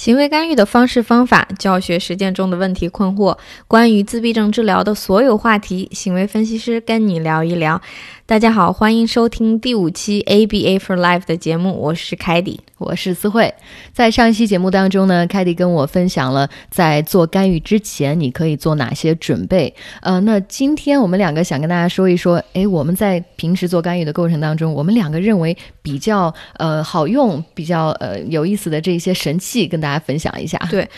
[0.00, 3.36] 行为干预的方式方法、教学实践中的问题困惑，
[3.68, 7.82] 关于自闭症治疗的所有话题，行为分析师跟你聊一聊。
[8.30, 13.52] 大家好，欢迎收听第五期 ABA for Life 的节目，我是凯迪，我是思慧。
[13.92, 19.74] 在上一期节目当中呢，凯迪跟我分享了在做干预之前你可以做哪些准备。
[20.02, 30.56] 呃，那今天我们两个想跟大家说一说，诶，我们在平时做干预的过程当中，我们两个认为比较呃好用、比较呃有意思的这些神器，跟大家分享一下。
[30.70, 30.88] 对。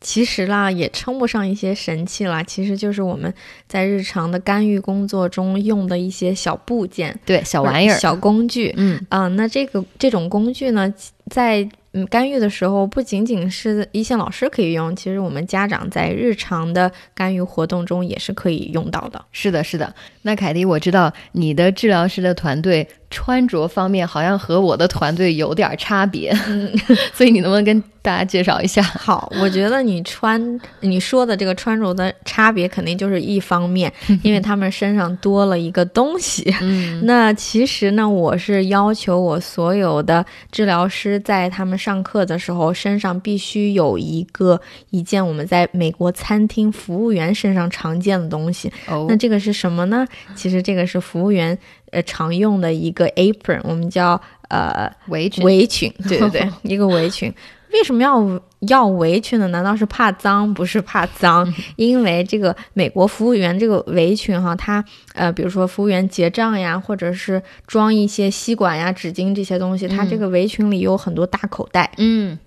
[0.00, 3.32] 其实啦，也称不上一些神器啦，其实就是我们
[3.68, 8.72] 在日常的干预工作中用的一些小部件，对，小玩意儿、小工具。
[8.78, 10.92] 嗯啊，那这个这种工具呢，
[11.30, 19.24] 在嗯干预的时候，不仅仅是一线老师可以用，其实我们家长在日常的干预活动中也是可以用到的。
[19.32, 19.94] 是的，是的。
[20.22, 22.86] 那凯迪，我知道你的治疗师的团队。
[23.12, 26.32] 穿着方面好像和我的团队有点差别，
[27.12, 28.80] 所以你能不能跟大家介绍一下？
[28.96, 36.54] 好，我觉得你穿你说的这个穿着的差别肯定就是一方面，因为他们身上多了一个东西。
[36.60, 48.72] 嗯，那其实呢，我是要求我所有的治疗师在他们上课的时候身上必须有一个一件我们在美国餐厅服务员身上常见的东西。
[48.88, 50.06] 哦，那这个是什么呢？
[50.34, 51.56] 其实这个是服务员。
[51.92, 57.34] 呃，常用的一个 apron，我们叫呃围裙，围裙，对对对， 一个围裙。
[57.72, 59.48] 为什么要要围裙呢？
[59.48, 60.52] 难道是怕脏？
[60.52, 64.84] 不是怕脏，因为这个美国服务员这个围裙哈，它
[65.14, 71.92] 呃，比如说服务员结账呀，或者是装一些吸管呀、纸巾这些东西，它这个围裙里有很多大口袋。
[71.98, 72.38] 嗯。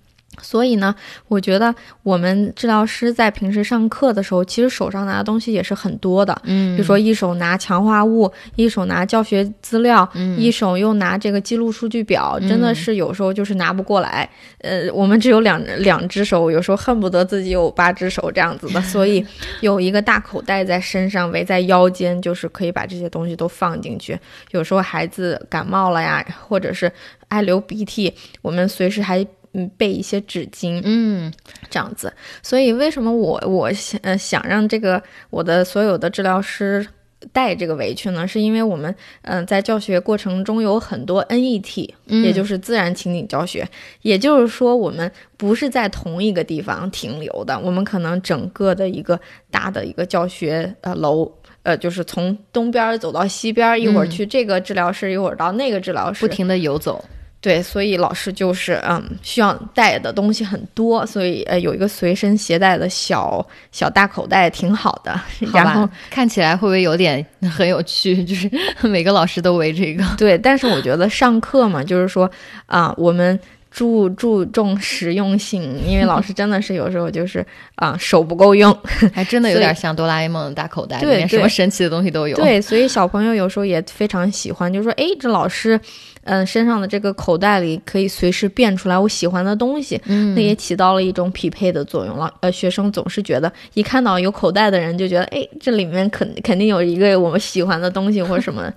[0.42, 0.94] 所以呢，
[1.28, 6.36] 我觉得我们治疗师在平时上课的时候，其实手上拿的东西也是很多的。
[6.45, 14.28] 嗯，比如说一手拿强化物，一手拿教学资料，嗯，一手又拿这个记录数据表，真的是有时候就是拿不过来。
[14.59, 18.81] 呃，我们只有两两只手，有时候恨不得自己有八只手这样子的。
[18.81, 19.25] 所以
[19.62, 24.19] 有一个大口袋在身上，围在腰间，就是可以把这些东西都放进去。
[24.52, 26.91] 有时候孩子感冒了呀，或者是
[27.28, 29.25] 爱流鼻涕，我们随时还。
[29.53, 31.31] 嗯，备一些纸巾，嗯，
[31.69, 32.12] 这样子。
[32.41, 36.86] 所以为什么我我想呃想让这个我的所有的治疗师
[37.31, 38.28] 带这个围裙呢？
[38.28, 43.66] 是因为我们嗯在教学过程中有很多 NET，也就是自然情景教学，
[44.02, 49.20] 也就是说我们不是在同一个地方停留的，我们可能整个的一个
[49.52, 51.31] 大的一个教学呃楼，
[51.62, 57.06] 呃就是从东边走到西边，一会儿去这个治疗室，一会儿到那个治疗室，不停的游走。
[57.44, 65.20] 对，所以老师就是嗯，需要带的东西很多，所以呃，有一个随身携带的小小大口袋挺好的。
[65.52, 68.24] 然后看起来会不会有点很有趣？
[68.24, 68.50] 就是
[68.88, 70.06] 每个老师都围这个。
[70.18, 72.32] 对，但是我觉得上课嘛，就是说
[72.66, 73.38] 啊，我们
[73.73, 77.45] 注注重实用性，因为老师真的是有时候就是
[77.75, 78.72] 啊手不够用，
[79.13, 82.35] 还真的有点像哆啦 A 梦的大口袋，里面什么神奇的东西都有。
[82.38, 85.79] 对，所以小朋友有时候也非常喜欢，就说哎，这老师。
[86.25, 92.34] 嗯，身上的这个口袋里可以随时变出来我喜欢的东西，嗯，那也起到了一种匹配的作用了。
[92.40, 98.73] 呃，学生总是觉得一看到有口袋的人，就觉得哎，这里面肯肯定有一个我们喜欢的东西或者什么。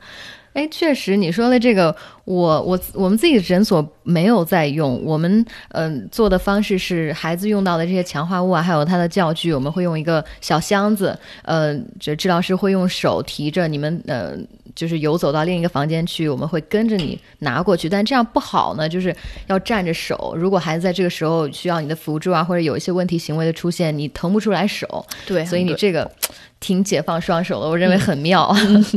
[0.57, 1.95] 哎，确实你说的这个，
[2.25, 14.37] 我我我们自己的诊所没有在用，我们嗯做的方式是孩子用到的这些强化物啊，还有他的教具，我们会用一个小箱子，呃，这治疗师会用手提着，你们呃。
[14.75, 19.15] 就是游走到另一个房间去，我们会跟着你拿过去，但这样不好呢，就是
[19.47, 20.35] 要站着手。
[20.37, 25.07] 如果孩子在这个时候需要你的辅助啊，或者有一些问题行为的出现，你腾不出来手。
[25.27, 26.11] 对，所以你这个
[26.61, 28.55] 挺解放双手的，我认为很妙。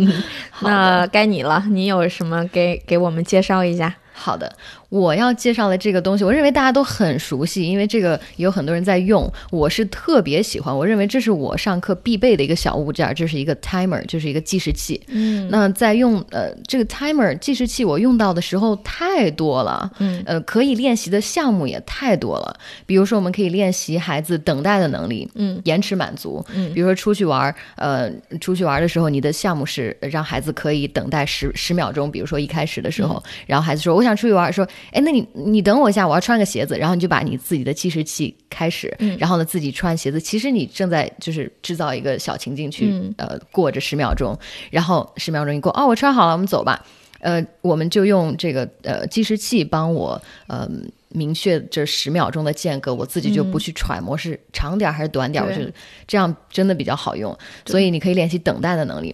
[0.61, 3.95] 那该你了，你有什么给给我们介绍一下？
[4.13, 4.51] 好的。
[4.89, 9.31] 我要介绍的这个东西，我认为大家都很熟悉，因为这个有很多人在用。
[9.51, 14.99] 我是特别喜欢，我认为这是我上课必备的一个小物件，这是一个 timer，就是一个计时器。
[15.07, 19.89] 嗯，那在用呃这个 timer 计时器，我用到的时候太多了。
[19.99, 22.59] 嗯，呃，可以练习的项目也太多了。
[22.85, 26.43] 比如说，我们可以练习孩子等待的能力，嗯，延迟满足。
[26.53, 28.09] 嗯，比如说出去玩，呃，
[28.41, 32.11] 出去玩的时候，你的项目是让孩子可以等待十十秒钟。
[32.11, 35.59] 比如说一开始的时候，然后孩子说我想出去玩，说，哎，那你你。
[35.69, 40.19] 等我一下，我要穿个鞋子，然后你就把你自己的计时器开始，然后呢自己穿鞋子。
[40.19, 44.35] 其实你正在就是制造一个小情境去，呃，过这十秒钟，
[44.71, 46.83] 然后十秒钟一过，哦，我穿好了，我们走吧。
[47.19, 50.67] 呃，我们就用这个呃计时器帮我呃
[51.09, 55.71] 明确这十秒钟的间隔，我自己就不去揣摩是长点还是短点，我觉得
[56.07, 57.37] 这样真的比较好用。
[57.67, 59.13] 所以你可以练习等待的能力。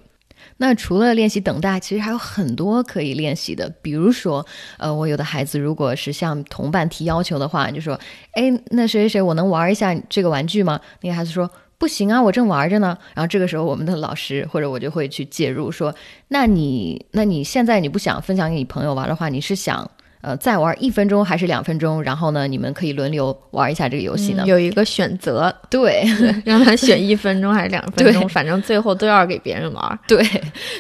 [0.58, 3.70] 那除了练习等待，其实还有很多可以练习的。
[3.82, 4.46] 比如说，
[4.78, 8.00] 呃，我有的孩子如果是向同伴提要求的话，就说
[8.32, 15.94] ：“哎，那谁谁谁，我能玩一下这个玩具吗？”那个孩子说：“不行啊，我正玩着呢。”然后这个时候，我们的老师或者我就会去介入，说
[16.30, 19.90] ：“那你，那你现在你不想分享给你朋友玩的话，你是想？”
[20.26, 22.02] 呃，再玩一分钟还是两分钟？
[22.02, 24.42] 然后呢，你们可以轮流玩一下这个游戏呢。
[24.48, 26.04] 有一个选择， 对，
[26.44, 30.00] 让他选一分钟还是两分钟，反正最后都要给别人玩。
[30.08, 30.26] 对，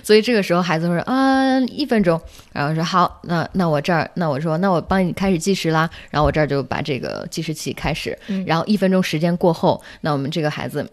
[0.02, 2.20] 所以这个时候孩子会说啊，一分钟，
[2.52, 5.88] 然后说好，那那我这儿，那我说那我帮你开始计时啦。
[6.10, 10.84] 然后我这儿就把这个计时器开始，然后一分钟时间过后，那我们这个孩子。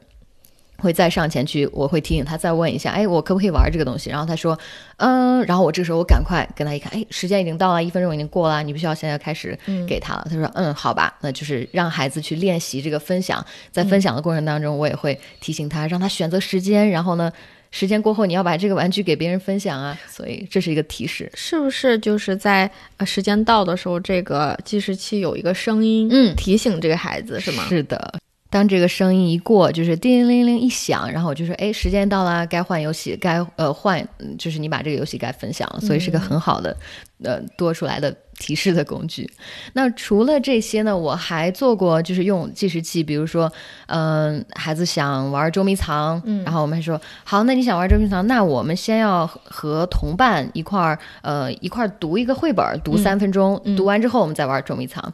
[0.83, 4.11] 会再上前去，我会提醒他再问一下，哎，我可不可以玩这个东西？
[4.11, 4.59] 然后他说，
[4.97, 9.57] 嗯，然后我这时候我赶快跟他一看，哎，时间已经到了，一分钟已经过了，你必须要现在开始
[9.87, 10.27] 给他了。
[10.29, 17.33] 他说，嗯，好吧，那就是让孩子去练习这个分享，在分享的过程当中，我也会提醒他，让他选择时间，然后呢，
[17.71, 19.97] 时间过后你要把这个玩具给别人分享啊。
[20.11, 27.65] 所以这是一个提示，是不是就是在呃时间到的时候，这个计时器有一个声音，嗯，提醒这个孩子是吗？
[27.69, 28.15] 是的。
[28.53, 34.07] 当这个声音一过，就是叮铃铃一响，然后我就说：“哎，时间到了，该换游戏，该呃换，
[34.39, 36.77] 就是你把这个游戏该分享了。”所以是个很好的，
[37.25, 39.27] 呃，多出来的提示的工具。
[39.73, 43.51] 那除了这些呢，我还做过，就是用计时器，比如说，
[43.87, 55.11] 嗯，孩子想玩捉迷藏，然后我们还说：“好，那你想玩捉迷藏，那我们先要和同伴一块儿，呃，一块儿读一个绘本，读三分钟，读完之后我们再玩捉迷藏。”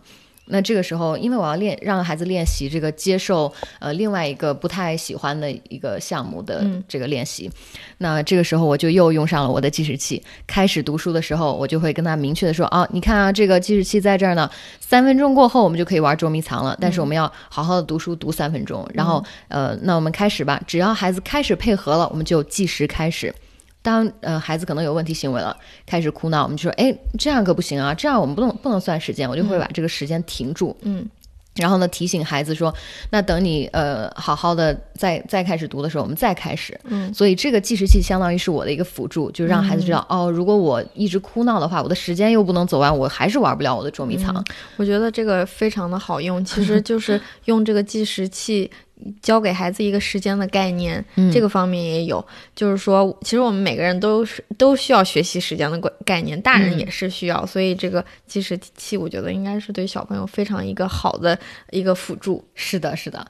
[0.50, 7.50] 那这个时候，因为我要练让孩子练习这个接受呃另外一个不太喜欢的一个项目的这个练习，
[7.98, 10.22] 那这个时候我就又用上了我的计时器。
[10.46, 14.50] 开始读书的时候，我就会跟他明确的说啊，你看啊，这个计时器在这儿呢，
[14.80, 16.76] 三分钟过后我们就可以玩捉迷藏了。
[16.80, 18.88] 但是我们要好好的读书，读三分钟。
[18.94, 20.60] 然后呃，那我们开始吧。
[20.66, 23.34] 只要孩子开始配合了，我们就计时开始。
[23.80, 31.08] 当呃孩子可能有问题行为了，开始哭闹，我们就说，哎，这样可不行啊，这样我们不能不能算时间，我就会把这个时间停住，嗯，
[31.54, 32.75] 然后呢提醒孩子说，
[33.10, 44.44] 那等你呃好好的再再开始读的时候，我们再开始，嗯，所以这个计时器相当于是我的一个辅助，就让孩子知道，哦，如果我一直哭闹的话，我的时间又不能走完，我还是玩不了我的捉迷藏。
[44.76, 48.70] 我觉得这个非常的好用，其实就是用这个计时器。
[49.22, 52.24] 教给孩子一个时间的概念，这个方面也有，
[52.54, 61.38] 就是说，其实我们每个人都是都需要学习时间的概概念，大人也是需要，所以这个计时器，我觉得应该是对小朋友非常一个好的
[61.70, 62.44] 一个辅助。
[62.54, 63.26] 是的，是的，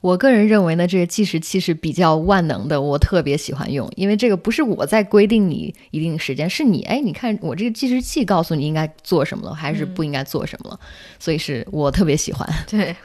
[0.00, 10.80] 我个人认为呢，这个计时器是比较万能的，我特别喜欢用，因为这个不是我在规定你一定时间，是你，哎，你看我这个计时器告诉你应该做什么了，还是不应该做什么了，
[11.18, 12.48] 所以是我特别喜欢。
[12.66, 12.96] 对。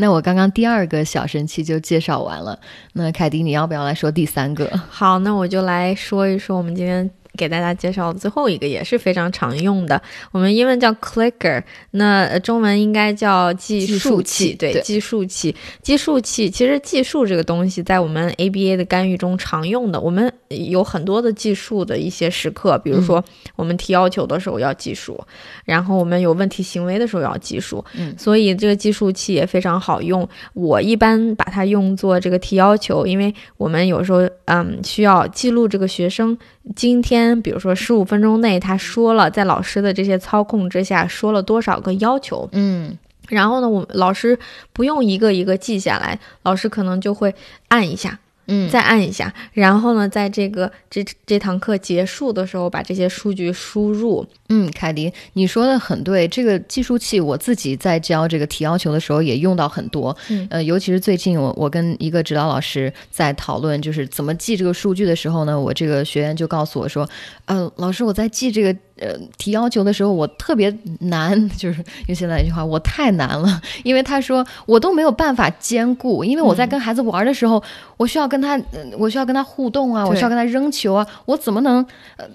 [0.00, 2.58] 那我刚刚第二个小神器就介绍完了，
[2.94, 4.66] 那凯迪你要不要来说第三个？
[4.88, 7.08] 好，那我就来说一说我们今天。
[7.40, 10.00] 给大家介绍最后一个也是非常常用的，
[10.30, 14.52] 我们英文叫 clicker，那中文应该叫计数器。
[14.52, 16.50] 对，计数器，计数器。
[16.50, 23.24] 其实计数这个东西在我们 ABA 的干预中常用的，我们有很多的计数的一些时刻，比如说
[23.56, 25.18] 我们提要求的时候要计数，
[25.64, 27.82] 然后我们有问题行为的时候要计数。
[27.96, 30.28] 嗯，所以这个计数器也非常好用。
[30.52, 36.36] 我一般把它用作这个提要求，因为我们有时候嗯需要记录这个学生。
[36.76, 42.96] 今天，比如说十五分钟内，他说了在老师的这些操控之下说了多少个要求，嗯，
[43.28, 44.38] 然后呢，我老师
[44.72, 47.34] 不用一个一个记下来，老师可能就会
[47.68, 48.18] 按一下。
[48.50, 54.26] 嗯，再按一下，然后呢，在这个这这堂课结束的时候，把这些数据输入。
[54.48, 60.16] 嗯，凯迪，你说的很对，这个计数器我自己在教这个提要求的时候也用到很多。
[60.28, 67.08] 嗯，呃，尤其是最近我我跟一个指导老师在讨论，就是怎么记这个数据的时候呢，我这个学员就告诉我说，
[67.44, 68.76] 呃，老师我在记这个。
[69.00, 77.62] 呃，提要求的时候我特别难， 就是用现在一句话，我太难了，因为他说我都没有办法兼顾，因为我在跟孩子玩的时候，
[77.96, 78.60] 我需要跟他，
[78.98, 81.84] 我需要跟他互动啊，我需要跟他扔球啊，我怎么能，
[82.16, 82.26] 呃，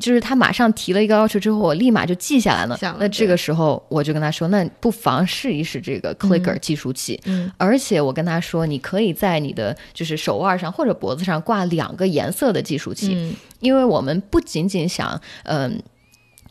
[0.00, 2.78] 就是他马上提了一个要求之后，我立马就记下来呢。
[2.98, 13.34] 那这个时候我就跟他说，那不妨试一试这个 clicker 计数器，嗯，而且我跟他说，你可以在你的就是手腕上或者脖子上挂两个颜色的计数器，嗯。
[13.60, 15.82] 因为我们不仅仅想，嗯。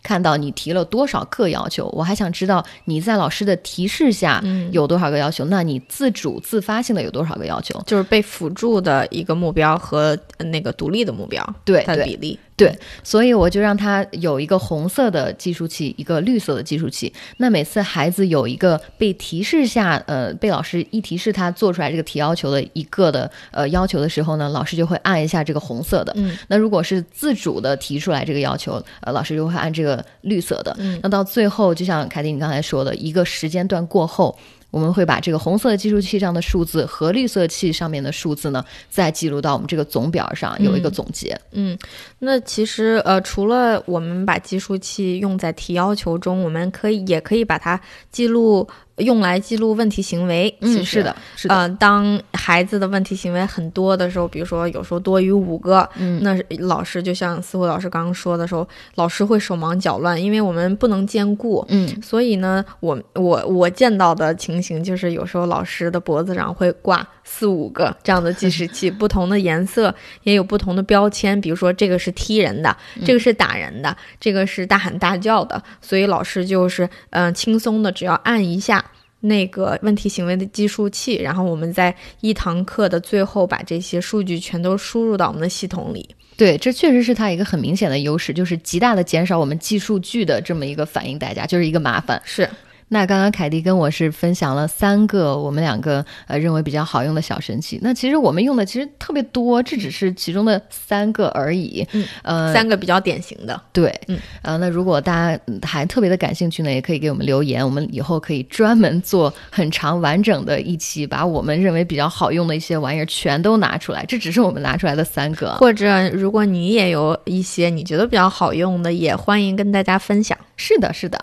[0.03, 5.45] 看到你提了多少个要求，我还想知道你在老师的提示下有多少个要求。
[5.45, 7.81] 那你自主自发性的有多少个要求？
[7.87, 12.37] 就是被辅助的一个目标和那个独立的目标，对它的比例。
[12.55, 17.11] 对，所以我就让他有一个红色的计数器，一个绿色的计数器。
[17.37, 26.13] 那每次孩子有一个被提示下，呃，被老师一提示他做出来这个提要求的一个的呃要求的时候呢，老师就会按一下这个红色的。
[26.15, 30.75] 嗯，那如果是自主的提出来这个要求，呃，老师就会按这个绿色的。
[30.77, 34.37] 嗯，那到最后，就像凯蒂你刚才说的，一个时间段过后。
[34.73, 41.39] 我们会把这个红色计数器上的数字和绿色器上面的数字呢，再记录到我们这个总表上，有一个总结。
[41.51, 41.77] 嗯，
[42.17, 47.79] 那其实呃，除了我们把计数器用在提要求中，我们可以也可以把它
[48.11, 48.67] 记录。
[48.97, 51.55] 用来记录问题行为，嗯，是的，是的。
[51.55, 78.83] 嗯，当孩子的问题行为很多的时候，比如说有时候多于五个，嗯，那老师就像思慧老师刚刚说的时候，老师会手忙脚乱，因为我们不能兼顾，嗯，所以呢，我我我见到的情形就是有时候老师的脖子上会挂四五个这样的计时器，不同的颜色也有不同的标签，比如说这个是踢人的，这个是打人的，这个是大喊大叫的，所以老师就是嗯轻松的，只要按一下。
[79.25, 86.09] 那个问题行为的计数器，然后我们在一堂课的最后把这些数据全都输入到我们的系统里。
[86.35, 92.21] 对，这确实是它一个很明显的优势，就是极大的减少我们记数据的这么一个反应代价，就是一个麻烦。
[92.25, 92.49] 是。
[92.93, 97.79] 那刚刚凯蒂跟我是分享了三个我们两个呃认为比较好用的小神器。
[97.81, 101.83] 那其实我们用的其实特别多，这只是其中的三个而已。
[101.93, 103.59] 嗯，呃，三个比较典型的。
[103.71, 114.05] 对，嗯，呃，那如果大家还特别的感兴趣呢，也可以给我们留言，我们以后可以专门做很长完整的一期，把我们认为比较好用的一些玩意儿全都拿出来。
[114.05, 120.37] 这只是我们拿出来的三个，或者如果你也有一些你觉得比较好用的，也欢迎跟大家分享。
[120.57, 121.19] 是的，是的。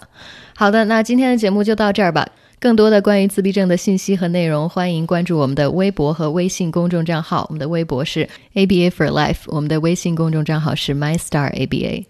[0.61, 2.29] 好的，那今天的节目就到这儿吧。
[2.59, 7.47] 更多的关于自闭症的信息和内容，欢迎关注我们的微博和微信公众账号。
[7.49, 12.05] 我们的微博是 ABA for Life，我们的微信公众账号是 My Star ABA。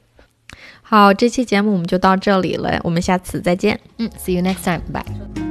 [0.82, 3.78] 好，这期节目我们就到这里了，我们下次再见。
[3.98, 5.49] 嗯，See you next time，bye。